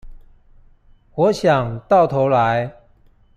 [1.13, 2.73] 我想，到頭來